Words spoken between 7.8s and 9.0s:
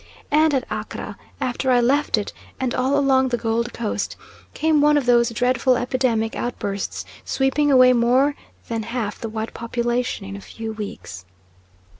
more than